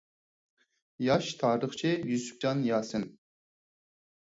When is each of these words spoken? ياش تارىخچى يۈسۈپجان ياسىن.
ياش 1.09 1.29
تارىخچى 1.43 1.95
يۈسۈپجان 2.15 2.67
ياسىن. 2.73 3.11